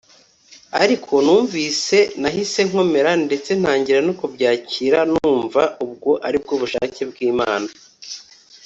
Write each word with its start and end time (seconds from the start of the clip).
ariko 0.83 1.13
numvise 1.25 1.97
nahise 2.21 2.59
nkomera 2.69 3.11
ndetse 3.25 3.49
ntangira 3.59 3.99
no 4.07 4.13
kubyakira 4.19 4.99
numva 5.11 5.61
ubwo 5.85 6.11
aribwo 6.27 6.53
bushake 6.61 7.01
bw’Imana 7.09 7.69